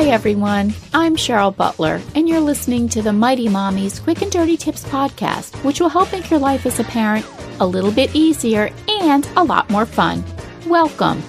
Hi, 0.00 0.06
everyone. 0.06 0.72
I'm 0.94 1.14
Cheryl 1.14 1.54
Butler, 1.54 2.00
and 2.14 2.26
you're 2.26 2.40
listening 2.40 2.88
to 2.88 3.02
the 3.02 3.12
Mighty 3.12 3.50
Mommy's 3.50 4.00
Quick 4.00 4.22
and 4.22 4.32
Dirty 4.32 4.56
Tips 4.56 4.82
podcast, 4.84 5.62
which 5.62 5.78
will 5.78 5.90
help 5.90 6.10
make 6.10 6.30
your 6.30 6.40
life 6.40 6.64
as 6.64 6.80
a 6.80 6.84
parent 6.84 7.26
a 7.60 7.66
little 7.66 7.92
bit 7.92 8.16
easier 8.16 8.70
and 8.88 9.28
a 9.36 9.44
lot 9.44 9.68
more 9.68 9.84
fun. 9.84 10.24
Welcome. 10.66 11.22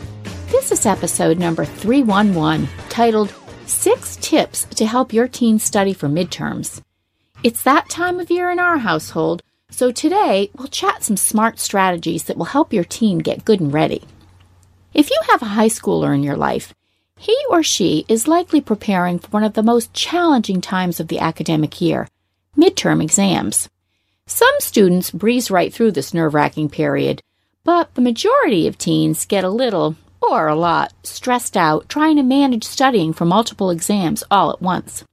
This 0.47 0.71
is 0.71 0.85
episode 0.85 1.37
number 1.37 1.65
311, 1.65 2.69
titled 2.87 3.33
Six 3.65 4.15
Tips 4.15 4.63
to 4.63 4.85
Help 4.85 5.11
Your 5.11 5.27
Teen 5.27 5.59
Study 5.59 5.91
for 5.91 6.07
Midterms. 6.07 6.79
It's 7.43 7.63
that 7.63 7.89
time 7.89 8.21
of 8.21 8.31
year 8.31 8.49
in 8.49 8.57
our 8.57 8.77
household, 8.77 9.43
so 9.69 9.91
today 9.91 10.49
we'll 10.57 10.69
chat 10.69 11.03
some 11.03 11.17
smart 11.17 11.59
strategies 11.59 12.23
that 12.23 12.37
will 12.37 12.45
help 12.45 12.71
your 12.71 12.85
teen 12.85 13.19
get 13.19 13.43
good 13.43 13.59
and 13.59 13.73
ready. 13.73 14.03
If 14.93 15.09
you 15.09 15.19
have 15.29 15.41
a 15.41 15.55
high 15.57 15.67
schooler 15.67 16.15
in 16.15 16.23
your 16.23 16.37
life, 16.37 16.73
he 17.21 17.37
or 17.51 17.61
she 17.61 18.03
is 18.09 18.27
likely 18.27 18.59
preparing 18.59 19.19
for 19.19 19.27
one 19.27 19.43
of 19.43 19.53
the 19.53 19.61
most 19.61 19.93
challenging 19.93 20.59
times 20.59 20.99
of 20.99 21.07
the 21.07 21.19
academic 21.19 21.79
year 21.79 22.07
midterm 22.57 23.01
exams. 23.01 23.69
Some 24.25 24.55
students 24.57 25.11
breeze 25.11 25.51
right 25.51 25.71
through 25.71 25.91
this 25.91 26.15
nerve 26.15 26.33
wracking 26.33 26.67
period, 26.67 27.21
but 27.63 27.93
the 27.93 28.01
majority 28.01 28.65
of 28.67 28.77
teens 28.77 29.25
get 29.25 29.43
a 29.43 29.49
little, 29.49 29.95
or 30.19 30.47
a 30.47 30.55
lot, 30.55 30.93
stressed 31.03 31.55
out 31.55 31.87
trying 31.87 32.15
to 32.15 32.23
manage 32.23 32.63
studying 32.63 33.13
for 33.13 33.25
multiple 33.25 33.69
exams 33.69 34.23
all 34.31 34.51
at 34.51 34.61
once. 34.61 35.03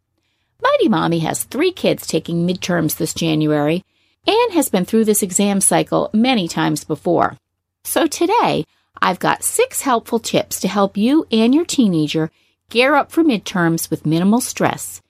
Mighty 0.62 0.88
Mommy 0.88 1.18
has 1.18 1.44
three 1.44 1.72
kids 1.72 2.06
taking 2.06 2.46
midterms 2.48 2.96
this 2.96 3.12
January 3.12 3.84
and 4.26 4.52
has 4.54 4.70
been 4.70 4.86
through 4.86 5.04
this 5.04 5.22
exam 5.22 5.60
cycle 5.60 6.08
many 6.14 6.48
times 6.48 6.84
before. 6.84 7.36
So 7.84 8.06
today, 8.06 8.64
I've 9.00 9.18
got 9.18 9.42
six 9.42 9.82
helpful 9.82 10.18
tips 10.18 10.60
to 10.60 10.68
help 10.68 10.96
you 10.96 11.26
and 11.30 11.54
your 11.54 11.64
teenager 11.64 12.30
gear 12.70 12.94
up 12.94 13.10
for 13.10 13.24
midterms 13.24 13.90
with 13.90 14.06
minimal 14.06 14.40
stress. 14.40 15.00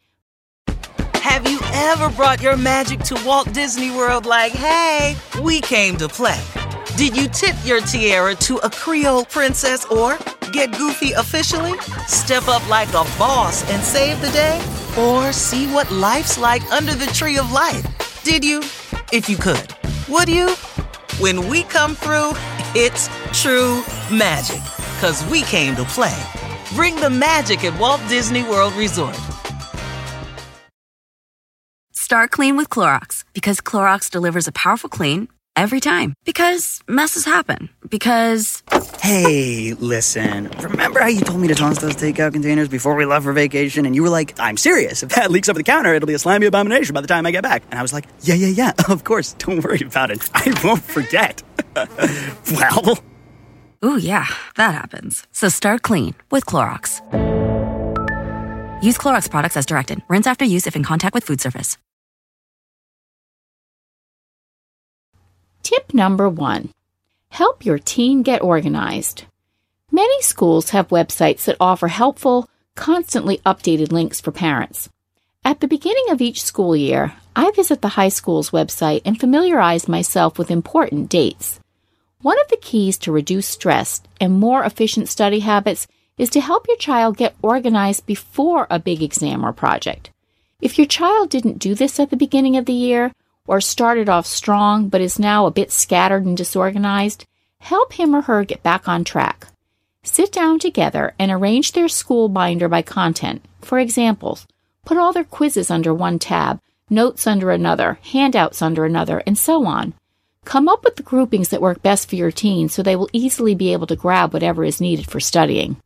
Have 1.15 1.50
you 1.50 1.60
ever 1.72 2.09
brought 2.10 2.41
your 2.41 2.56
magic 2.56 3.00
to 3.00 3.21
Walt 3.27 3.53
Disney 3.53 3.91
World 3.91 4.27
like, 4.27 4.53
hey, 4.53 5.16
we 5.43 5.60
came 5.60 5.97
to 5.97 6.09
play? 6.09 6.41
Did 6.97 7.16
you 7.16 7.28
tip 7.28 7.54
your 7.65 7.81
tiara 7.81 8.34
to 8.37 8.56
a 8.59 8.71
Creole 8.71 9.25
princess 9.25 9.84
or 9.87 10.19
get 10.53 10.72
goofy 10.77 11.12
officially? 11.12 11.78
Step 12.06 12.48
up 12.48 12.66
like 12.69 12.88
a 12.88 13.04
boss 13.19 13.69
and 13.71 13.82
save 13.82 14.21
the 14.21 14.31
day? 14.31 14.60
Or 14.98 15.32
see 15.32 15.66
what 15.66 15.91
life's 15.91 16.38
like 16.38 16.62
under 16.72 16.94
the 16.94 17.06
tree 17.06 17.38
of 17.38 17.53
life? 17.53 17.84
Did 18.25 18.44
you? 18.44 18.60
If 19.12 19.28
you 19.28 19.37
could. 19.37 19.75
Would 20.09 20.28
you? 20.28 20.54
When 21.21 21.48
we 21.48 21.62
come 21.65 21.94
through, 21.94 22.32
it's 22.75 23.09
true 23.33 23.84
magic. 24.11 24.62
Cause 25.00 25.25
we 25.27 25.43
came 25.43 25.77
to 25.77 25.84
play. 25.84 26.16
Bring 26.75 26.97
the 26.97 27.11
magic 27.11 27.65
at 27.65 27.78
Walt 27.78 28.00
Disney 28.09 28.43
World 28.43 28.75
Resort. 28.75 29.19
Start 31.93 32.31
clean 32.31 32.56
with 32.56 32.69
Clorox 32.71 33.25
because 33.34 33.61
Clorox 33.61 34.11
delivers 34.11 34.49
a 34.49 34.53
powerful 34.53 34.89
clean 34.89 35.28
every 35.56 35.81
time. 35.81 36.15
Because 36.25 36.81
messes 36.89 37.27
happen. 37.27 37.69
Because. 37.91 38.62
Hey, 39.03 39.75
listen. 39.75 40.49
Remember 40.60 41.00
how 41.00 41.09
you 41.09 41.21
told 41.21 41.41
me 41.41 41.49
to 41.49 41.55
toss 41.55 41.81
those 41.81 41.97
takeout 41.97 42.33
containers 42.33 42.69
before 42.69 42.95
we 42.95 43.05
left 43.05 43.25
for 43.25 43.33
vacation? 43.34 43.84
And 43.84 43.95
you 43.95 44.03
were 44.03 44.09
like, 44.09 44.34
I'm 44.39 44.56
serious. 44.56 45.03
If 45.03 45.10
that 45.10 45.31
leaks 45.31 45.49
over 45.50 45.59
the 45.59 45.65
counter, 45.65 45.93
it'll 45.95 46.06
be 46.06 46.15
a 46.15 46.19
slimy 46.19 46.47
abomination 46.47 46.95
by 46.95 47.03
the 47.03 47.09
time 47.09 47.27
I 47.27 47.31
get 47.31 47.43
back. 47.43 47.62
And 47.71 47.78
I 47.78 47.83
was 47.83 47.93
like, 47.93 48.06
yeah, 48.22 48.34
yeah, 48.34 48.49
yeah. 48.49 48.72
Of 48.89 49.05
course. 49.05 49.34
Don't 49.34 49.62
worry 49.62 49.83
about 49.84 50.10
it. 50.10 50.28
I 50.33 50.59
won't 50.65 50.83
forget. 50.83 51.43
well. 52.53 52.99
Ooh, 53.84 53.97
yeah, 53.97 54.27
that 54.56 54.75
happens. 54.75 55.27
So 55.33 55.49
start 55.49 55.83
clean 55.83 56.15
with 56.31 56.47
Clorox. 56.47 57.00
Use 58.83 58.99
Clorox 58.99 59.31
products 59.31 59.56
as 59.56 59.66
directed. 59.66 60.03
Rinse 60.09 60.27
after 60.27 60.44
use 60.44 60.66
if 60.66 60.77
in 60.77 60.83
contact 60.83 61.15
with 61.15 61.25
food 61.25 61.41
surface. 61.41 61.77
Tip 65.62 65.93
number 65.94 66.28
one 66.28 66.71
Help 67.31 67.65
your 67.65 67.78
teen 67.78 68.22
get 68.22 68.43
organized. 68.43 69.25
Many 69.93 70.22
schools 70.22 70.71
have 70.71 70.89
websites 70.89 71.45
that 71.45 71.56
offer 71.60 71.89
helpful, 71.89 72.49
constantly 72.75 73.39
updated 73.45 73.93
links 73.93 74.21
for 74.21 74.33
parents. 74.33 74.89
At 75.45 75.60
the 75.60 75.69
beginning 75.69 76.10
of 76.10 76.21
each 76.21 76.43
school 76.43 76.75
year, 76.75 77.15
I 77.37 77.50
visit 77.53 77.81
the 77.81 77.89
high 77.89 78.09
school's 78.09 78.50
website 78.50 79.03
and 79.05 79.21
familiarize 79.21 79.89
myself 79.89 80.39
with 80.39 80.50
important 80.50 81.09
dates. 81.09 81.60
One 82.20 82.40
of 82.40 82.48
the 82.48 82.56
keys 82.56 82.98
to 82.98 83.12
reduce 83.12 83.46
stress 83.46 84.02
and 84.20 84.32
more 84.32 84.64
efficient 84.64 85.08
study 85.08 85.38
habits 85.38 85.86
is 86.16 86.28
to 86.30 86.40
help 86.40 86.66
your 86.66 86.76
child 86.76 87.16
get 87.16 87.36
organized 87.42 88.06
before 88.06 88.66
a 88.68 88.80
big 88.80 89.02
exam 89.02 89.46
or 89.46 89.52
project. 89.52 90.10
If 90.60 90.78
your 90.78 90.86
child 90.88 91.30
didn't 91.30 91.60
do 91.60 91.76
this 91.76 92.00
at 92.00 92.10
the 92.10 92.16
beginning 92.16 92.56
of 92.56 92.66
the 92.66 92.72
year, 92.72 93.12
or 93.46 93.60
started 93.60 94.08
off 94.08 94.26
strong 94.26 94.88
but 94.88 95.00
is 95.00 95.20
now 95.20 95.46
a 95.46 95.52
bit 95.52 95.70
scattered 95.70 96.26
and 96.26 96.36
disorganized, 96.36 97.24
help 97.60 97.92
him 97.92 98.14
or 98.16 98.22
her 98.22 98.44
get 98.44 98.64
back 98.64 98.88
on 98.88 99.04
track. 99.04 99.46
Sit 100.02 100.32
down 100.32 100.58
together 100.58 101.14
and 101.20 101.30
arrange 101.30 101.70
their 101.70 101.88
school 101.88 102.28
binder 102.28 102.68
by 102.68 102.82
content. 102.82 103.44
For 103.62 103.78
examples, 103.78 104.44
put 104.84 104.98
all 104.98 105.12
their 105.12 105.22
quizzes 105.22 105.70
under 105.70 105.94
one 105.94 106.18
tab, 106.18 106.60
notes 106.90 107.28
under 107.28 107.52
another, 107.52 108.00
handouts 108.02 108.60
under 108.60 108.84
another, 108.84 109.22
and 109.24 109.38
so 109.38 109.66
on. 109.66 109.94
Come 110.48 110.66
up 110.66 110.82
with 110.82 110.97
the 110.97 111.03
groupings 111.03 111.50
that 111.50 111.60
work 111.60 111.82
best 111.82 112.09
for 112.09 112.16
your 112.16 112.31
teen 112.31 112.70
so 112.70 112.82
they 112.82 112.97
will 112.97 113.10
easily 113.12 113.54
be 113.54 113.75
able 113.75 113.86
to 113.86 113.94
grab 113.94 114.32
whatever 114.32 114.64
is 114.64 114.81
needed 114.81 115.06
for 115.06 115.20
studying. 115.20 115.76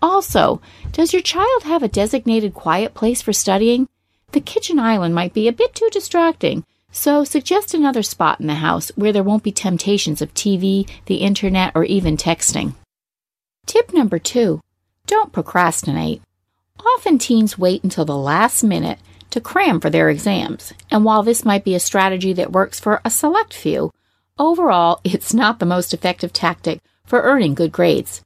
Also, 0.00 0.62
does 0.92 1.12
your 1.12 1.20
child 1.20 1.64
have 1.64 1.82
a 1.82 1.88
designated 1.88 2.54
quiet 2.54 2.94
place 2.94 3.20
for 3.20 3.34
studying? 3.34 3.90
The 4.32 4.40
kitchen 4.40 4.78
island 4.78 5.14
might 5.14 5.34
be 5.34 5.48
a 5.48 5.52
bit 5.52 5.74
too 5.74 5.90
distracting, 5.92 6.64
so 6.90 7.24
suggest 7.24 7.74
another 7.74 8.02
spot 8.02 8.40
in 8.40 8.46
the 8.46 8.54
house 8.54 8.90
where 8.96 9.12
there 9.12 9.22
won't 9.22 9.42
be 9.42 9.52
temptations 9.52 10.22
of 10.22 10.32
TV, 10.32 10.88
the 11.04 11.16
internet, 11.16 11.72
or 11.74 11.84
even 11.84 12.16
texting. 12.16 12.72
Tip 13.66 13.92
number 13.92 14.18
two 14.18 14.62
don't 15.06 15.30
procrastinate. 15.30 16.22
Often 16.96 17.18
teens 17.18 17.58
wait 17.58 17.84
until 17.84 18.06
the 18.06 18.16
last 18.16 18.64
minute 18.64 18.98
to 19.30 19.40
cram 19.40 19.80
for 19.80 19.90
their 19.90 20.08
exams, 20.10 20.72
and 20.90 21.04
while 21.04 21.22
this 21.22 21.44
might 21.44 21.64
be 21.64 21.74
a 21.74 21.80
strategy 21.80 22.32
that 22.32 22.52
works 22.52 22.80
for 22.80 23.00
a 23.04 23.10
select 23.10 23.54
few, 23.54 23.92
overall 24.38 25.00
it's 25.04 25.34
not 25.34 25.58
the 25.58 25.66
most 25.66 25.94
effective 25.94 26.32
tactic 26.32 26.80
for 27.04 27.22
earning 27.22 27.54
good 27.54 27.72
grades. 27.72 28.22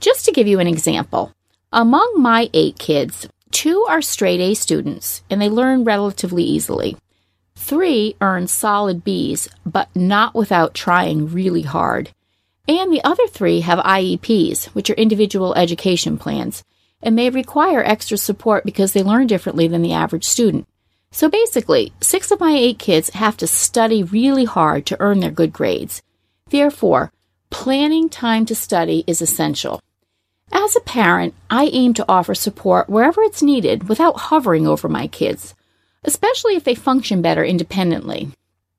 Just 0.00 0.24
to 0.24 0.32
give 0.32 0.46
you 0.46 0.58
an 0.58 0.66
example, 0.66 1.32
among 1.72 2.14
my 2.18 2.50
eight 2.52 2.78
kids, 2.78 3.28
two 3.50 3.86
are 3.88 4.02
straight 4.02 4.40
A 4.40 4.54
students 4.54 5.22
and 5.30 5.40
they 5.40 5.48
learn 5.48 5.84
relatively 5.84 6.42
easily. 6.42 6.96
Three 7.54 8.16
earn 8.20 8.48
solid 8.48 9.04
Bs, 9.04 9.48
but 9.64 9.88
not 9.94 10.34
without 10.34 10.74
trying 10.74 11.28
really 11.28 11.62
hard. 11.62 12.10
And 12.66 12.92
the 12.92 13.02
other 13.04 13.26
three 13.28 13.60
have 13.60 13.78
IEPs, 13.78 14.66
which 14.66 14.90
are 14.90 14.94
individual 14.94 15.54
education 15.54 16.18
plans, 16.18 16.64
and 17.02 17.16
may 17.16 17.30
require 17.30 17.82
extra 17.82 18.16
support 18.16 18.64
because 18.64 18.92
they 18.92 19.02
learn 19.02 19.26
differently 19.26 19.68
than 19.68 19.82
the 19.82 19.92
average 19.92 20.24
student. 20.24 20.66
So 21.10 21.28
basically, 21.28 21.92
six 22.00 22.30
of 22.30 22.40
my 22.40 22.52
eight 22.52 22.78
kids 22.78 23.10
have 23.10 23.36
to 23.38 23.46
study 23.46 24.02
really 24.02 24.44
hard 24.44 24.86
to 24.86 25.00
earn 25.00 25.20
their 25.20 25.30
good 25.30 25.52
grades. 25.52 26.02
Therefore, 26.48 27.12
planning 27.50 28.08
time 28.08 28.46
to 28.46 28.54
study 28.54 29.04
is 29.06 29.20
essential. 29.20 29.80
As 30.50 30.74
a 30.76 30.80
parent, 30.80 31.34
I 31.50 31.70
aim 31.72 31.94
to 31.94 32.04
offer 32.08 32.34
support 32.34 32.88
wherever 32.88 33.22
it's 33.22 33.42
needed 33.42 33.88
without 33.88 34.20
hovering 34.20 34.66
over 34.66 34.88
my 34.88 35.06
kids, 35.06 35.54
especially 36.04 36.56
if 36.56 36.64
they 36.64 36.74
function 36.74 37.22
better 37.22 37.44
independently. 37.44 38.30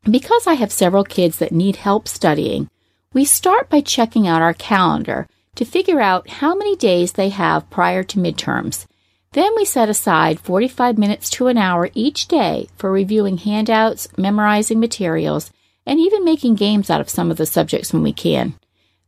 Because 0.04 0.48
I 0.48 0.54
have 0.54 0.72
several 0.72 1.04
kids 1.04 1.38
that 1.38 1.52
need 1.52 1.78
help 1.78 2.08
studying, 2.08 2.70
we 3.14 3.26
start 3.26 3.70
by 3.70 3.82
checking 3.82 4.28
out 4.28 4.42
our 4.42 4.54
calendar 4.54 5.28
to 5.56 5.66
figure 5.66 6.00
out 6.00 6.30
how 6.30 6.56
many 6.56 6.76
days 6.76 7.14
they 7.14 7.30
have 7.30 7.70
prior 7.70 8.04
to 8.04 8.20
midterms 8.20 8.86
then 9.34 9.52
we 9.56 9.66
set 9.66 9.90
aside 9.90 10.40
45 10.40 10.98
minutes 10.98 11.30
to 11.32 11.48
an 11.48 11.58
hour 11.58 11.90
each 11.96 12.28
day 12.28 12.68
for 12.78 12.92
reviewing 12.92 13.38
handouts, 13.38 14.08
memorizing 14.16 14.80
materials, 14.80 15.52
and 15.88 16.00
even 16.00 16.24
making 16.24 16.56
games 16.56 16.92
out 16.92 17.02
of 17.02 17.10
some 17.10 17.32
of 17.32 17.38
the 17.38 17.48
subjects 17.48 17.92
when 17.92 18.04
we 18.04 18.14
can. 18.14 18.54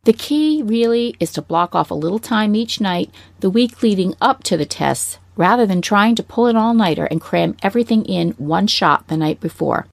The 0.04 0.14
key 0.14 0.64
really 0.64 1.16
is 1.20 1.32
to 1.34 1.44
block 1.44 1.76
off 1.76 1.92
a 1.92 1.96
little 1.96 2.20
time 2.20 2.56
each 2.56 2.82
night 2.82 3.12
the 3.40 3.52
week 3.52 3.84
leading 3.84 4.16
up 4.20 4.44
to 4.46 4.58
the 4.58 4.66
tests 4.66 5.20
rather 5.36 5.66
than 5.66 5.82
trying 5.82 6.16
to 6.16 6.24
pull 6.24 6.48
an 6.48 6.56
all 6.56 6.74
nighter 6.74 7.06
and 7.06 7.22
cram 7.22 7.56
everything 7.62 8.04
in 8.06 8.32
one 8.32 8.66
shot 8.66 9.08
the 9.08 9.18
night 9.18 9.40
before. 9.40 9.86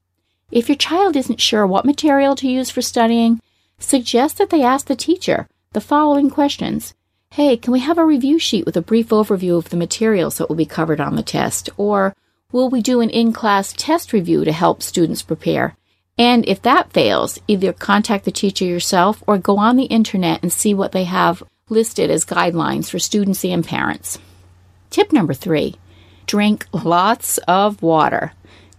If 0.51 0.67
your 0.67 0.75
child 0.75 1.15
isn't 1.15 1.41
sure 1.41 1.65
what 1.67 1.85
material 1.85 2.35
to 2.37 2.47
use 2.49 2.71
for 2.71 2.81
studying, 2.81 3.39
suggest 3.77 4.39
that 4.39 4.49
they 4.49 4.63
ask 4.63 4.87
the 4.87 4.95
teacher 4.95 5.47
the 5.73 5.81
following 5.81 6.29
questions 6.29 6.93
hey, 7.31 7.57
can 7.57 7.73
we 7.73 7.79
have 7.79 7.97
a 7.97 8.05
review 8.05 8.37
sheet 8.37 8.63
with 8.63 8.77
a 8.77 8.81
brief 8.81 9.09
overview 9.09 9.57
of 9.57 9.69
the 9.69 9.75
materials 9.75 10.37
that 10.37 10.47
will 10.47 10.55
be 10.55 10.67
covered 10.67 11.01
on 11.01 11.15
the 11.15 11.23
test? 11.23 11.67
Or 11.77 12.15
will 12.51 12.69
we 12.69 12.79
do 12.79 13.01
an 13.01 13.09
in 13.09 13.33
class 13.33 13.73
test 13.73 14.13
review 14.13 14.45
to 14.45 14.51
help 14.51 14.83
students 14.83 15.23
prepare? 15.23 15.75
And 16.15 16.47
if 16.47 16.61
that 16.61 16.93
fails, 16.93 17.39
either 17.47 17.73
contact 17.73 18.25
the 18.25 18.31
teacher 18.31 18.65
yourself 18.65 19.23
or 19.25 19.39
go 19.39 19.57
on 19.57 19.77
the 19.77 19.85
internet 19.85 20.43
and 20.43 20.53
see 20.53 20.75
what 20.75 20.91
they 20.91 21.05
have 21.05 21.41
listed 21.69 22.11
as 22.11 22.23
guidelines 22.23 22.87
for 22.87 22.99
students 22.99 23.43
and 23.43 23.65
parents. 23.65 24.19
Tip 24.91 25.11
number 25.11 25.33
three 25.33 25.75
drink 26.27 26.67
lots 26.71 27.39
of 27.47 27.81
water. 27.81 28.33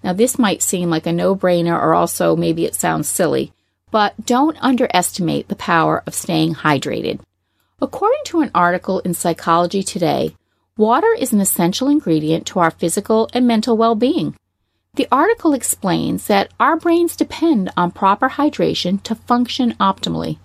Now, 0.04 0.12
this 0.12 0.38
might 0.38 0.62
seem 0.62 0.90
like 0.90 1.06
a 1.06 1.12
no 1.12 1.34
brainer, 1.34 1.74
or 1.74 1.92
also 1.92 2.36
maybe 2.36 2.66
it 2.66 2.76
sounds 2.76 3.08
silly, 3.08 3.52
but 3.94 4.26
don't 4.26 4.60
underestimate 4.60 5.46
the 5.46 5.54
power 5.54 6.02
of 6.04 6.12
staying 6.12 6.52
hydrated. 6.52 7.20
According 7.80 8.22
to 8.24 8.40
an 8.40 8.50
article 8.52 8.98
in 8.98 9.14
Psychology 9.14 9.84
Today, 9.84 10.34
water 10.76 11.14
is 11.16 11.32
an 11.32 11.40
essential 11.40 11.88
ingredient 11.88 12.44
to 12.48 12.58
our 12.58 12.72
physical 12.72 13.30
and 13.32 13.46
mental 13.46 13.76
well 13.76 13.94
being. 13.94 14.34
The 14.96 15.06
article 15.12 15.54
explains 15.54 16.26
that 16.26 16.50
our 16.58 16.76
brains 16.76 17.14
depend 17.14 17.70
on 17.76 17.92
proper 17.92 18.30
hydration 18.30 19.00
to 19.04 19.14
function 19.14 19.74
optimally. 19.74 20.38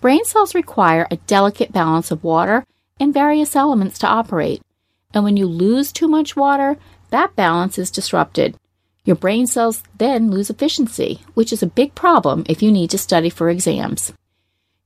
Brain 0.00 0.24
cells 0.24 0.52
require 0.52 1.06
a 1.12 1.22
delicate 1.28 1.70
balance 1.70 2.10
of 2.10 2.24
water 2.24 2.66
and 2.98 3.14
various 3.14 3.54
elements 3.54 4.00
to 4.00 4.08
operate. 4.08 4.62
And 5.14 5.22
when 5.22 5.36
you 5.36 5.46
lose 5.46 5.92
too 5.92 6.08
much 6.08 6.34
water, 6.34 6.76
that 7.10 7.36
balance 7.36 7.78
is 7.78 7.92
disrupted. 7.92 8.56
Your 9.04 9.16
brain 9.16 9.46
cells 9.46 9.82
then 9.96 10.30
lose 10.30 10.50
efficiency, 10.50 11.20
which 11.34 11.52
is 11.52 11.62
a 11.62 11.66
big 11.66 11.94
problem 11.94 12.44
if 12.48 12.62
you 12.62 12.70
need 12.70 12.90
to 12.90 12.98
study 12.98 13.30
for 13.30 13.48
exams. 13.48 14.12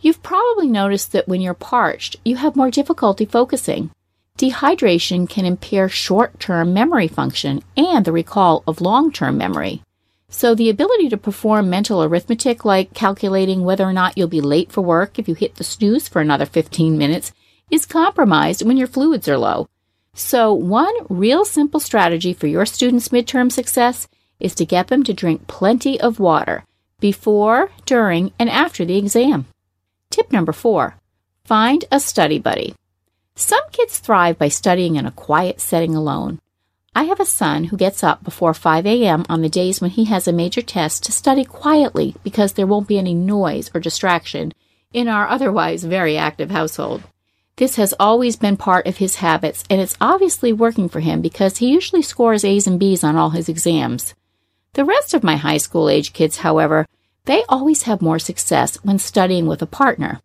You've 0.01 0.23
probably 0.23 0.69
noticed 0.69 1.13
that 1.13 1.27
when 1.27 1.41
you're 1.41 1.55
parched, 1.55 2.17
you 2.25 2.37
have 2.37 2.57
more 2.57 2.71
difficulty 2.71 3.25
focusing. 3.25 3.91
Dehydration 4.39 5.29
can 5.29 5.45
impair 5.45 5.89
short 5.89 6.39
term 6.39 6.75
memory 6.75 7.09
function 7.09 7.63
and 7.77 8.05
the 8.05 8.13
recall 8.13 8.63
of 8.67 8.81
long 8.81 9.11
term 9.11 9.39
memory. 9.39 9.83
So, 10.29 10.55
the 10.55 10.71
ability 10.71 11.09
to 11.11 11.17
perform 11.17 11.71
mental 11.71 12.03
arithmetic 12.03 12.65
like 12.65 12.93
calculating 12.95 13.63
whether 13.63 13.85
or 13.85 13.93
not 13.93 14.19
you'll 14.19 14.29
be 14.29 14.41
late 14.41 14.73
for 14.73 14.81
work 14.81 15.19
if 15.19 15.29
you 15.29 15.35
hit 15.35 15.55
the 15.57 15.65
snooze 15.65 16.09
for 16.09 16.21
another 16.21 16.47
15 16.47 16.99
minutes 16.99 17.33
is 17.71 17.87
compromised 17.87 18.67
when 18.67 18.77
your 18.77 18.89
fluids 18.89 19.29
are 19.29 19.39
low. 19.39 19.69
So, 20.15 20.53
one 20.53 20.95
real 21.09 21.45
simple 21.45 21.81
strategy 21.81 22.33
for 22.33 22.47
your 22.47 22.65
students' 22.67 23.09
midterm 23.09 23.51
success 23.51 24.07
is 24.39 24.55
to 24.55 24.65
get 24.65 24.87
them 24.87 25.03
to 25.05 25.13
drink 25.13 25.47
plenty 25.49 26.01
of 26.01 26.21
water 26.21 26.65
before, 27.01 27.71
during, 27.85 28.33
and 28.39 28.49
after 28.49 28.85
the 28.85 28.97
exam. 28.97 29.47
Tip 30.11 30.33
number 30.33 30.53
four 30.53 30.97
find 31.45 31.85
a 31.91 32.01
study 32.01 32.39
buddy. 32.39 32.75
Some 33.35 33.61
kids 33.73 33.99
thrive 33.99 34.39
by 34.39 34.49
studying 34.49 34.97
in 34.97 35.05
a 35.05 35.11
quiet 35.11 35.61
setting 35.61 35.95
alone. 35.95 36.41
I 36.95 37.05
have 37.05 37.19
a 37.19 37.27
son 37.27 37.65
who 37.65 37.77
gets 37.77 38.05
up 38.05 38.23
before 38.23 38.55
5 38.55 38.87
a.m. 38.87 39.25
on 39.29 39.43
the 39.43 39.49
days 39.49 39.81
when 39.81 39.91
he 39.91 40.05
has 40.05 40.29
a 40.29 40.33
major 40.33 40.63
test 40.63 41.03
to 41.05 41.13
study 41.13 41.45
quietly 41.45 42.15
because 42.23 42.53
there 42.53 42.69
won't 42.69 42.87
be 42.87 42.99
any 42.99 43.15
noise 43.15 43.69
or 43.75 43.81
distraction 43.81 44.53
in 44.93 45.09
our 45.09 45.27
otherwise 45.29 45.83
very 45.83 46.17
active 46.17 46.53
household. 46.53 47.03
This 47.57 47.77
has 47.77 47.95
always 48.01 48.35
been 48.35 48.57
part 48.57 48.89
of 48.89 48.97
his 48.97 49.17
habits, 49.17 49.63
and 49.71 49.81
it's 49.81 49.97
obviously 50.01 50.53
working 50.53 50.89
for 50.89 50.99
him 50.99 51.21
because 51.21 51.59
he 51.59 51.69
usually 51.71 52.03
scores 52.03 52.45
A's 52.45 52.67
and 52.67 52.81
B's 52.81 53.05
on 53.05 53.15
all 53.15 53.31
his 53.31 53.49
exams. 53.49 54.13
The 54.73 54.85
rest 54.85 55.15
of 55.15 55.23
my 55.23 55.37
high 55.37 55.59
school 55.59 55.89
age 55.89 56.13
kids, 56.13 56.39
however, 56.39 56.85
they 57.27 57.45
always 57.49 57.85
have 57.85 58.03
more 58.03 58.19
success 58.19 58.77
when 58.83 58.99
studying 58.99 59.47
with 59.47 59.63
a 59.63 59.67
partner. 59.67 60.21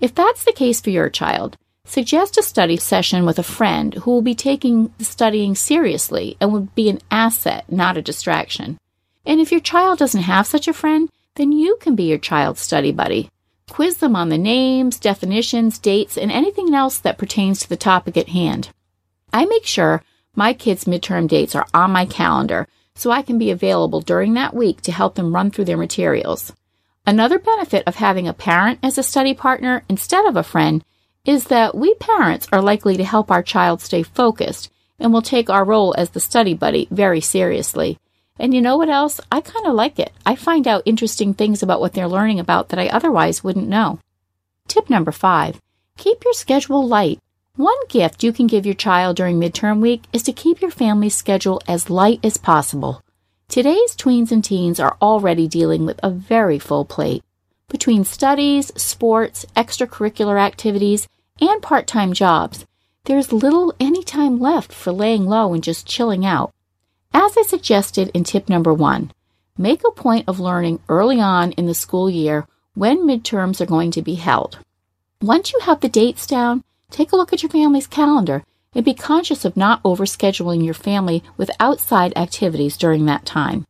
If 0.00 0.12
that's 0.12 0.42
the 0.42 0.52
case 0.52 0.80
for 0.80 0.90
your 0.90 1.08
child, 1.08 1.56
suggest 1.84 2.36
a 2.36 2.42
study 2.42 2.76
session 2.76 3.24
with 3.24 3.38
a 3.38 3.44
friend 3.44 3.94
who 3.94 4.10
will 4.10 4.22
be 4.22 4.34
taking 4.34 4.92
the 4.98 5.04
studying 5.04 5.54
seriously 5.54 6.36
and 6.40 6.52
would 6.52 6.74
be 6.74 6.88
an 6.88 6.98
asset, 7.12 7.70
not 7.70 7.96
a 7.96 8.02
distraction. 8.02 8.76
And 9.24 9.40
if 9.40 9.52
your 9.52 9.60
child 9.60 10.00
doesn't 10.00 10.22
have 10.22 10.48
such 10.48 10.66
a 10.66 10.72
friend, 10.72 11.08
then 11.36 11.52
you 11.52 11.76
can 11.80 11.94
be 11.94 12.04
your 12.04 12.18
child's 12.18 12.60
study 12.60 12.90
buddy. 12.90 13.30
Quiz 13.72 13.96
them 13.96 14.14
on 14.14 14.28
the 14.28 14.36
names, 14.36 14.98
definitions, 14.98 15.78
dates, 15.78 16.18
and 16.18 16.30
anything 16.30 16.74
else 16.74 16.98
that 16.98 17.16
pertains 17.16 17.58
to 17.60 17.68
the 17.70 17.74
topic 17.74 18.18
at 18.18 18.28
hand. 18.28 18.68
I 19.32 19.46
make 19.46 19.64
sure 19.64 20.02
my 20.36 20.52
kids' 20.52 20.84
midterm 20.84 21.26
dates 21.26 21.54
are 21.54 21.66
on 21.72 21.90
my 21.90 22.04
calendar 22.04 22.68
so 22.94 23.10
I 23.10 23.22
can 23.22 23.38
be 23.38 23.50
available 23.50 24.02
during 24.02 24.34
that 24.34 24.52
week 24.52 24.82
to 24.82 24.92
help 24.92 25.14
them 25.14 25.34
run 25.34 25.50
through 25.50 25.64
their 25.64 25.78
materials. 25.78 26.52
Another 27.06 27.38
benefit 27.38 27.82
of 27.86 27.94
having 27.94 28.28
a 28.28 28.34
parent 28.34 28.78
as 28.82 28.98
a 28.98 29.02
study 29.02 29.32
partner 29.32 29.84
instead 29.88 30.26
of 30.26 30.36
a 30.36 30.42
friend 30.42 30.84
is 31.24 31.44
that 31.44 31.74
we 31.74 31.94
parents 31.94 32.46
are 32.52 32.60
likely 32.60 32.98
to 32.98 33.04
help 33.04 33.30
our 33.30 33.42
child 33.42 33.80
stay 33.80 34.02
focused 34.02 34.70
and 34.98 35.14
will 35.14 35.22
take 35.22 35.48
our 35.48 35.64
role 35.64 35.94
as 35.96 36.10
the 36.10 36.20
study 36.20 36.52
buddy 36.52 36.88
very 36.90 37.22
seriously. 37.22 37.98
And 38.38 38.54
you 38.54 38.60
know 38.60 38.76
what 38.76 38.88
else? 38.88 39.20
I 39.30 39.40
kind 39.40 39.66
of 39.66 39.74
like 39.74 39.98
it. 39.98 40.12
I 40.24 40.36
find 40.36 40.66
out 40.66 40.82
interesting 40.84 41.34
things 41.34 41.62
about 41.62 41.80
what 41.80 41.92
they're 41.92 42.08
learning 42.08 42.40
about 42.40 42.70
that 42.70 42.78
I 42.78 42.88
otherwise 42.88 43.44
wouldn't 43.44 43.68
know. 43.68 43.98
Tip 44.68 44.88
number 44.88 45.12
five 45.12 45.60
keep 45.96 46.24
your 46.24 46.32
schedule 46.32 46.86
light. 46.86 47.20
One 47.56 47.76
gift 47.88 48.22
you 48.22 48.32
can 48.32 48.46
give 48.46 48.64
your 48.64 48.74
child 48.74 49.16
during 49.16 49.38
midterm 49.38 49.80
week 49.80 50.04
is 50.12 50.22
to 50.24 50.32
keep 50.32 50.62
your 50.62 50.70
family's 50.70 51.14
schedule 51.14 51.60
as 51.68 51.90
light 51.90 52.18
as 52.24 52.38
possible. 52.38 53.02
Today's 53.48 53.94
tweens 53.94 54.32
and 54.32 54.42
teens 54.42 54.80
are 54.80 54.96
already 55.02 55.46
dealing 55.46 55.84
with 55.84 56.00
a 56.02 56.10
very 56.10 56.58
full 56.58 56.86
plate. 56.86 57.22
Between 57.68 58.04
studies, 58.04 58.72
sports, 58.74 59.44
extracurricular 59.54 60.40
activities, 60.40 61.06
and 61.40 61.62
part 61.62 61.86
time 61.86 62.14
jobs, 62.14 62.64
there's 63.04 63.32
little 63.32 63.74
any 63.78 64.02
time 64.02 64.40
left 64.40 64.72
for 64.72 64.90
laying 64.90 65.26
low 65.26 65.52
and 65.52 65.62
just 65.62 65.86
chilling 65.86 66.24
out. 66.24 66.50
As 67.14 67.36
I 67.36 67.42
suggested 67.42 68.10
in 68.14 68.24
tip 68.24 68.48
number 68.48 68.72
one, 68.72 69.12
make 69.56 69.82
a 69.84 69.90
point 69.90 70.28
of 70.28 70.40
learning 70.40 70.80
early 70.88 71.20
on 71.20 71.52
in 71.52 71.66
the 71.66 71.74
school 71.74 72.08
year 72.08 72.46
when 72.74 73.06
midterms 73.06 73.60
are 73.60 73.66
going 73.66 73.90
to 73.92 74.02
be 74.02 74.14
held. 74.14 74.58
Once 75.20 75.52
you 75.52 75.60
have 75.60 75.80
the 75.80 75.88
dates 75.88 76.26
down, 76.26 76.64
Take 76.92 77.10
a 77.10 77.16
look 77.16 77.32
at 77.32 77.42
your 77.42 77.48
family's 77.48 77.86
calendar 77.86 78.44
and 78.74 78.84
be 78.84 78.92
conscious 78.92 79.46
of 79.46 79.56
not 79.56 79.82
overscheduling 79.82 80.62
your 80.62 80.74
family 80.74 81.24
with 81.38 81.50
outside 81.58 82.12
activities 82.16 82.76
during 82.76 83.06
that 83.06 83.24
time. 83.24 83.66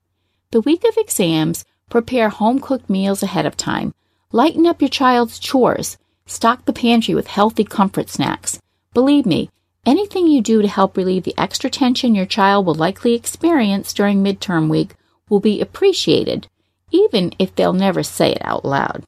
The 0.50 0.60
week 0.60 0.82
of 0.82 0.96
exams, 0.96 1.64
prepare 1.88 2.28
home 2.28 2.58
cooked 2.58 2.90
meals 2.90 3.22
ahead 3.22 3.46
of 3.46 3.56
time. 3.56 3.94
Lighten 4.32 4.66
up 4.66 4.82
your 4.82 4.88
child's 4.88 5.38
chores. 5.38 5.96
Stock 6.26 6.64
the 6.64 6.72
pantry 6.72 7.14
with 7.14 7.28
healthy 7.28 7.62
comfort 7.62 8.10
snacks. 8.10 8.58
Believe 8.92 9.24
me, 9.24 9.50
anything 9.84 10.26
you 10.26 10.40
do 10.40 10.62
to 10.62 10.68
help 10.68 10.96
relieve 10.96 11.24
the 11.24 11.34
extra 11.38 11.68
tension 11.68 12.14
your 12.14 12.26
child 12.26 12.66
will 12.66 12.74
likely 12.74 13.14
experience 13.14 13.92
during 13.92 14.22
midterm 14.22 14.68
week 14.68 14.94
will 15.28 15.40
be 15.40 15.60
appreciated, 15.60 16.46
even 16.90 17.32
if 17.38 17.54
they'll 17.54 17.72
never 17.72 18.02
say 18.02 18.32
it 18.32 18.42
out 18.44 18.64
loud. 18.64 19.04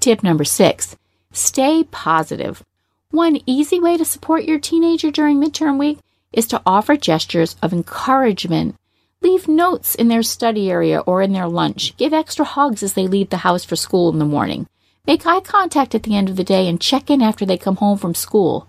Tip 0.00 0.22
number 0.22 0.44
six 0.44 0.96
stay 1.32 1.84
positive. 1.84 2.62
One 3.10 3.40
easy 3.46 3.80
way 3.80 3.96
to 3.96 4.04
support 4.04 4.44
your 4.44 4.58
teenager 4.58 5.10
during 5.10 5.40
midterm 5.40 5.78
week 5.78 5.98
is 6.32 6.46
to 6.48 6.62
offer 6.66 6.96
gestures 6.96 7.56
of 7.62 7.72
encouragement. 7.72 8.76
Leave 9.20 9.48
notes 9.48 9.94
in 9.94 10.08
their 10.08 10.22
study 10.22 10.70
area 10.70 11.00
or 11.00 11.22
in 11.22 11.32
their 11.32 11.48
lunch. 11.48 11.96
Give 11.96 12.12
extra 12.12 12.44
hugs 12.44 12.82
as 12.82 12.94
they 12.94 13.06
leave 13.06 13.30
the 13.30 13.38
house 13.38 13.64
for 13.64 13.76
school 13.76 14.10
in 14.12 14.18
the 14.18 14.24
morning. 14.24 14.68
Make 15.06 15.26
eye 15.26 15.40
contact 15.40 15.94
at 15.94 16.02
the 16.02 16.14
end 16.14 16.28
of 16.28 16.36
the 16.36 16.44
day 16.44 16.68
and 16.68 16.80
check 16.80 17.10
in 17.10 17.22
after 17.22 17.46
they 17.46 17.56
come 17.56 17.76
home 17.76 17.98
from 17.98 18.14
school. 18.14 18.67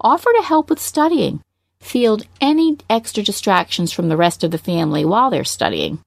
Offer 0.00 0.30
to 0.36 0.42
help 0.42 0.70
with 0.70 0.80
studying. 0.80 1.40
field 1.80 2.26
any 2.40 2.78
extra 2.88 3.22
distractions 3.22 3.92
from 3.92 4.08
the 4.08 4.16
rest 4.16 4.42
of 4.42 4.50
the 4.50 4.56
family 4.56 5.04
while 5.04 5.28
they're 5.28 5.44
studying. 5.44 5.98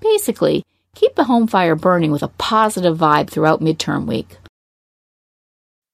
Basically, 0.00 0.64
keep 0.94 1.14
the 1.16 1.24
home 1.24 1.46
fire 1.46 1.74
burning 1.76 2.10
with 2.10 2.22
a 2.22 2.28
positive 2.38 2.96
vibe 2.96 3.28
throughout 3.28 3.60
midterm 3.60 4.06
week. 4.06 4.38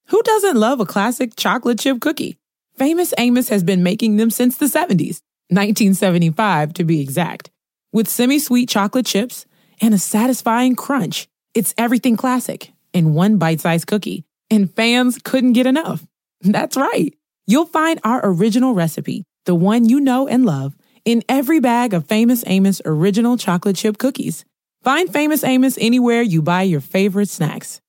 Who 0.07 0.21
doesn't 0.23 0.55
love 0.55 0.79
a 0.79 0.85
classic 0.85 1.35
chocolate 1.35 1.79
chip 1.79 1.99
cookie? 1.99 2.37
Famous 2.77 3.13
Amos 3.17 3.49
has 3.49 3.61
been 3.61 3.83
making 3.83 4.15
them 4.15 4.29
since 4.29 4.55
the 4.57 4.67
70s, 4.67 5.19
1975 5.49 6.73
to 6.75 6.83
be 6.85 7.01
exact. 7.01 7.51
With 7.91 8.07
semi 8.07 8.39
sweet 8.39 8.69
chocolate 8.69 9.05
chips 9.05 9.45
and 9.81 9.93
a 9.93 9.99
satisfying 9.99 10.75
crunch, 10.77 11.27
it's 11.53 11.73
everything 11.77 12.15
classic 12.15 12.71
in 12.93 13.13
one 13.13 13.37
bite 13.37 13.59
sized 13.59 13.87
cookie, 13.87 14.23
and 14.49 14.73
fans 14.73 15.19
couldn't 15.21 15.53
get 15.53 15.67
enough. 15.67 16.05
That's 16.41 16.77
right. 16.77 17.13
You'll 17.47 17.67
find 17.67 17.99
our 18.03 18.21
original 18.23 18.73
recipe, 18.73 19.23
the 19.45 19.55
one 19.55 19.85
you 19.87 19.99
know 19.99 20.27
and 20.27 20.45
love, 20.45 20.75
in 21.03 21.23
every 21.29 21.59
bag 21.59 21.93
of 21.93 22.07
Famous 22.07 22.43
Amos 22.47 22.81
original 22.85 23.37
chocolate 23.37 23.75
chip 23.75 23.97
cookies. 23.97 24.45
Find 24.83 25.11
Famous 25.11 25.43
Amos 25.43 25.77
anywhere 25.79 26.21
you 26.21 26.41
buy 26.41 26.63
your 26.63 26.81
favorite 26.81 27.29
snacks. 27.29 27.81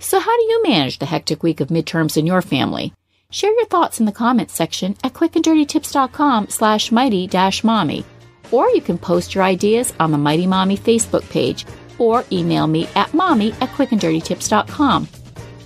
So, 0.00 0.20
how 0.20 0.36
do 0.36 0.42
you 0.42 0.62
manage 0.62 0.98
the 0.98 1.06
hectic 1.06 1.42
week 1.42 1.60
of 1.60 1.68
midterms 1.68 2.16
in 2.16 2.26
your 2.26 2.42
family? 2.42 2.92
Share 3.30 3.52
your 3.52 3.66
thoughts 3.66 4.00
in 4.00 4.06
the 4.06 4.12
comments 4.12 4.54
section 4.54 4.96
at 5.04 5.12
quickanddirtytips.com 5.12 6.48
slash 6.48 6.90
mighty 6.90 7.26
dash 7.26 7.62
mommy. 7.62 8.04
Or 8.50 8.68
you 8.70 8.80
can 8.80 8.96
post 8.96 9.34
your 9.34 9.44
ideas 9.44 9.92
on 10.00 10.10
the 10.10 10.18
Mighty 10.18 10.46
Mommy 10.46 10.76
Facebook 10.76 11.28
page 11.30 11.66
or 11.98 12.24
email 12.32 12.66
me 12.66 12.88
at 12.94 13.12
mommy 13.12 13.52
at 13.60 13.70
quickanddirtytips.com. 13.70 15.08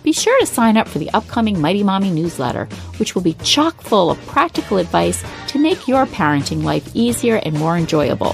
Be 0.02 0.12
sure 0.12 0.38
to 0.40 0.46
sign 0.46 0.76
up 0.76 0.88
for 0.88 0.98
the 0.98 1.10
upcoming 1.10 1.60
Mighty 1.60 1.82
Mommy 1.82 2.10
newsletter, 2.10 2.66
which 2.98 3.14
will 3.14 3.22
be 3.22 3.34
chock 3.44 3.80
full 3.80 4.10
of 4.10 4.26
practical 4.26 4.78
advice 4.78 5.24
to 5.48 5.58
make 5.58 5.86
your 5.86 6.06
parenting 6.06 6.64
life 6.64 6.90
easier 6.94 7.36
and 7.44 7.58
more 7.58 7.76
enjoyable. 7.76 8.32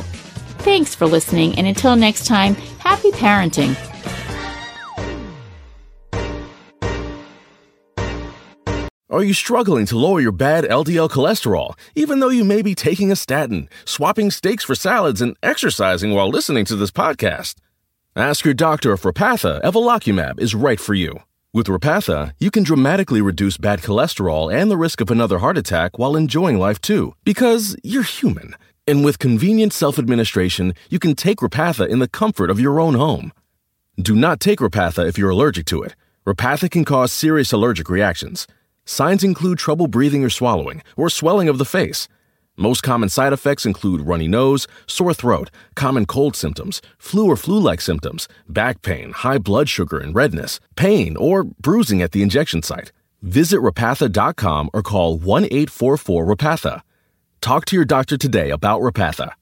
Thanks 0.59 0.95
for 0.95 1.07
listening, 1.07 1.57
and 1.59 1.67
until 1.67 1.97
next 1.97 2.27
time, 2.27 2.55
happy 2.79 3.11
parenting. 3.11 3.77
Are 9.11 9.25
you 9.25 9.33
struggling 9.33 9.87
to 9.87 9.97
lower 9.97 10.21
your 10.21 10.33
bad 10.33 10.65
LDL 10.65 11.09
cholesterol, 11.11 11.79
even 11.95 12.21
though 12.21 12.29
you 12.29 12.45
may 12.45 12.61
be 12.61 12.75
taking 12.75 13.11
a 13.11 13.17
statin, 13.17 13.69
swapping 13.85 14.31
steaks 14.31 14.65
for 14.65 14.75
salads, 14.75 15.21
and 15.23 15.37
exercising 15.43 16.13
while 16.15 16.29
listening 16.29 16.65
to 16.67 16.77
this 16.77 16.91
podcast? 16.91 17.57
Ask 18.15 18.45
your 18.45 18.55
doctor 18.55 18.93
if 18.93 19.03
Repatha 19.03 19.63
Evolocumab 19.63 20.39
is 20.39 20.55
right 20.55 20.79
for 20.79 20.93
you. 20.95 21.21
With 21.55 21.69
Repatha, 21.69 22.33
you 22.39 22.51
can 22.51 22.63
dramatically 22.63 23.23
reduce 23.23 23.57
bad 23.57 23.81
cholesterol 23.81 24.53
and 24.53 24.71
the 24.71 24.77
risk 24.77 25.01
of 25.01 25.11
another 25.11 25.39
heart 25.39 25.57
attack 25.57 25.99
while 25.99 26.15
enjoying 26.15 26.59
life 26.59 26.79
too, 26.79 27.15
because 27.25 27.75
you're 27.83 28.03
human. 28.03 28.55
And 28.87 29.03
with 29.03 29.19
convenient 29.19 29.73
self 29.73 29.99
administration, 29.99 30.75
you 30.91 30.99
can 30.99 31.15
take 31.15 31.39
Repatha 31.39 31.89
in 31.89 32.01
the 32.01 32.09
comfort 32.09 32.51
of 32.51 32.61
your 32.61 32.79
own 32.79 32.97
home. 32.97 33.33
Do 33.99 34.15
not 34.15 34.41
take 34.41 34.59
Repatha 34.59 35.09
if 35.09 35.17
you're 35.17 35.31
allergic 35.31 35.65
to 35.67 35.83
it. 35.83 35.95
Repatha 36.27 36.71
can 36.71 36.85
cause 36.85 37.15
serious 37.15 37.51
allergic 37.51 37.89
reactions. 37.89 38.47
Signs 38.85 39.25
include 39.25 39.59
trouble 39.59 39.87
breathing 39.87 40.23
or 40.23 40.31
swallowing, 40.31 40.83
or 40.99 41.09
swelling 41.09 41.49
of 41.49 41.57
the 41.57 41.65
face. 41.65 42.09
Most 42.61 42.83
common 42.83 43.09
side 43.09 43.33
effects 43.33 43.65
include 43.65 44.01
runny 44.01 44.27
nose, 44.27 44.67
sore 44.89 45.15
throat, 45.15 45.49
common 45.77 46.07
cold 46.07 46.35
symptoms, 46.35 46.83
flu 46.99 47.27
or 47.27 47.37
flu 47.37 47.57
like 47.61 47.81
symptoms, 47.81 48.27
back 48.49 48.83
pain, 48.83 49.13
high 49.13 49.39
blood 49.39 49.69
sugar 49.69 49.97
and 49.97 50.13
redness, 50.13 50.59
pain, 50.75 51.17
or 51.17 51.45
bruising 51.45 52.03
at 52.03 52.11
the 52.11 52.21
injection 52.21 52.61
site. 52.63 52.91
Visit 53.23 53.61
repatha.com 53.61 54.71
or 54.75 54.83
call 54.83 55.17
1 55.17 55.45
844 55.45 56.27
Repatha. 56.27 56.81
Talk 57.41 57.65
to 57.67 57.77
your 57.77 57.85
doctor 57.85 58.17
today 58.17 58.51
about 58.51 58.81
Repatha. 58.81 59.35